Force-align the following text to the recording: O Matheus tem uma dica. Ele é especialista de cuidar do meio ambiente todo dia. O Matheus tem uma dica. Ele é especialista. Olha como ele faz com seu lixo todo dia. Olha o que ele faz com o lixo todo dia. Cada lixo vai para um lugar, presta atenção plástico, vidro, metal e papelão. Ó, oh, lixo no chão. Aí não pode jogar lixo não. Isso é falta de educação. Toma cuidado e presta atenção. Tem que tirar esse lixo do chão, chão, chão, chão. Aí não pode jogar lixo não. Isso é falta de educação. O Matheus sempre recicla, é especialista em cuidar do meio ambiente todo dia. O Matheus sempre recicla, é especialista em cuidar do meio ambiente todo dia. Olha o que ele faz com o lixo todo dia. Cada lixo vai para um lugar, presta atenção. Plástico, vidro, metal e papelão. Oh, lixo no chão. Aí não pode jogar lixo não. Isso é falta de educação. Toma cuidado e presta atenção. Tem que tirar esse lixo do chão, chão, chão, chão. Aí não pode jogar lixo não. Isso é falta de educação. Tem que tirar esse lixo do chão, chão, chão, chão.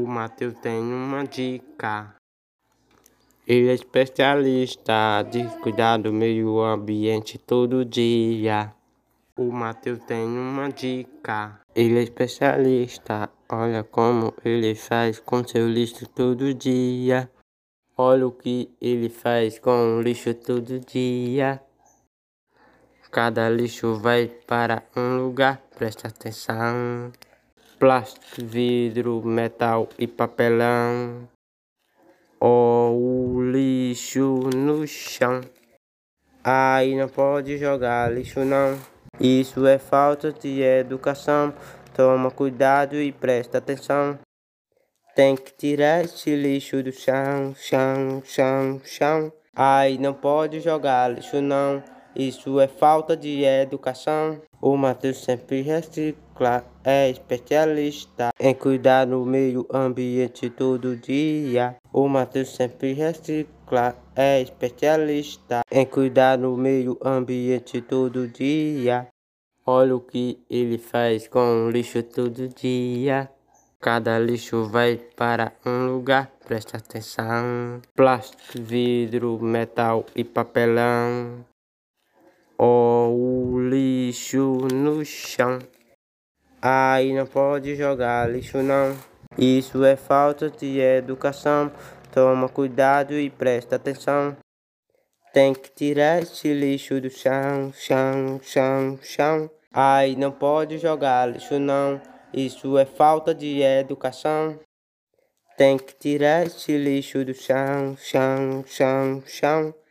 O 0.00 0.06
Matheus 0.06 0.54
tem 0.60 0.80
uma 0.80 1.24
dica. 1.24 2.14
Ele 3.44 3.68
é 3.68 3.74
especialista 3.74 5.24
de 5.28 5.42
cuidar 5.60 5.96
do 5.96 6.12
meio 6.12 6.60
ambiente 6.60 7.36
todo 7.36 7.84
dia. 7.84 8.72
O 9.36 9.50
Matheus 9.50 9.98
tem 10.04 10.24
uma 10.24 10.68
dica. 10.68 11.60
Ele 11.74 11.98
é 11.98 12.02
especialista. 12.04 13.28
Olha 13.48 13.82
como 13.82 14.32
ele 14.44 14.76
faz 14.76 15.18
com 15.18 15.42
seu 15.44 15.68
lixo 15.68 16.08
todo 16.08 16.54
dia. 16.54 17.28
Olha 17.96 18.28
o 18.28 18.30
que 18.30 18.70
ele 18.80 19.08
faz 19.08 19.58
com 19.58 19.96
o 19.96 20.00
lixo 20.00 20.32
todo 20.32 20.78
dia. 20.78 21.60
Cada 23.10 23.50
lixo 23.50 23.96
vai 23.96 24.28
para 24.28 24.84
um 24.96 25.16
lugar, 25.16 25.60
presta 25.76 26.06
atenção 26.06 27.10
plástico, 27.78 28.44
vidro, 28.44 29.22
metal 29.24 29.88
e 29.98 30.06
papelão. 30.06 31.28
Ó, 32.40 32.90
oh, 32.90 33.42
lixo 33.42 34.50
no 34.54 34.86
chão. 34.86 35.40
Aí 36.42 36.96
não 36.96 37.08
pode 37.08 37.56
jogar 37.56 38.12
lixo 38.12 38.44
não. 38.44 38.78
Isso 39.20 39.66
é 39.66 39.78
falta 39.78 40.32
de 40.32 40.60
educação. 40.60 41.54
Toma 41.94 42.30
cuidado 42.30 42.96
e 42.96 43.10
presta 43.10 43.58
atenção. 43.58 44.18
Tem 45.14 45.36
que 45.36 45.52
tirar 45.52 46.04
esse 46.04 46.34
lixo 46.34 46.82
do 46.82 46.92
chão, 46.92 47.54
chão, 47.56 48.22
chão, 48.24 48.80
chão. 48.84 49.32
Aí 49.54 49.98
não 49.98 50.14
pode 50.14 50.60
jogar 50.60 51.08
lixo 51.08 51.40
não. 51.40 51.82
Isso 52.14 52.60
é 52.60 52.68
falta 52.68 53.16
de 53.16 53.42
educação. 53.44 54.40
O 54.60 54.76
Matheus 54.76 55.22
sempre 55.22 55.62
recicla, 55.62 56.64
é 56.82 57.08
especialista 57.08 58.30
em 58.40 58.52
cuidar 58.52 59.04
do 59.04 59.24
meio 59.24 59.64
ambiente 59.72 60.50
todo 60.50 60.96
dia. 60.96 61.76
O 61.92 62.08
Matheus 62.08 62.56
sempre 62.56 62.92
recicla, 62.92 63.96
é 64.16 64.42
especialista 64.42 65.60
em 65.70 65.86
cuidar 65.86 66.36
do 66.38 66.56
meio 66.56 66.98
ambiente 67.04 67.80
todo 67.80 68.26
dia. 68.26 69.06
Olha 69.64 69.94
o 69.94 70.00
que 70.00 70.42
ele 70.50 70.76
faz 70.76 71.28
com 71.28 71.66
o 71.66 71.70
lixo 71.70 72.02
todo 72.02 72.48
dia. 72.48 73.30
Cada 73.80 74.18
lixo 74.18 74.64
vai 74.64 74.96
para 74.96 75.52
um 75.64 75.86
lugar, 75.86 76.32
presta 76.44 76.78
atenção. 76.78 77.80
Plástico, 77.94 78.60
vidro, 78.60 79.38
metal 79.40 80.04
e 80.16 80.24
papelão. 80.24 81.44
Oh, 82.60 82.87
lixo 84.08 84.66
no 84.72 85.04
chão. 85.04 85.58
Aí 86.62 87.12
não 87.12 87.26
pode 87.26 87.76
jogar 87.76 88.26
lixo 88.30 88.62
não. 88.62 88.96
Isso 89.36 89.84
é 89.84 89.96
falta 89.96 90.50
de 90.50 90.78
educação. 90.78 91.70
Toma 92.10 92.48
cuidado 92.48 93.12
e 93.12 93.28
presta 93.28 93.76
atenção. 93.76 94.34
Tem 95.34 95.52
que 95.52 95.70
tirar 95.70 96.22
esse 96.22 96.54
lixo 96.54 96.98
do 97.02 97.10
chão, 97.10 97.70
chão, 97.74 98.40
chão, 98.42 98.98
chão. 99.02 99.50
Aí 99.74 100.16
não 100.16 100.32
pode 100.32 100.78
jogar 100.78 101.26
lixo 101.26 101.58
não. 101.58 102.00
Isso 102.32 102.78
é 102.78 102.86
falta 102.86 103.34
de 103.34 103.60
educação. 103.60 104.58
Tem 105.58 105.76
que 105.76 105.94
tirar 105.94 106.46
esse 106.46 106.78
lixo 106.78 107.22
do 107.26 107.34
chão, 107.34 107.94
chão, 107.98 108.64
chão, 108.66 109.22
chão. 109.26 109.74